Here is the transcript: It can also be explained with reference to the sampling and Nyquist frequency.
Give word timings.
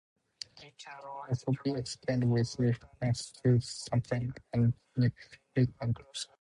It 0.63 0.73
can 0.79 0.99
also 1.05 1.51
be 1.63 1.73
explained 1.79 2.23
with 2.31 2.55
reference 2.57 3.31
to 3.43 3.57
the 3.57 3.61
sampling 3.61 4.33
and 4.51 4.73
Nyquist 4.97 5.37
frequency. 5.53 6.29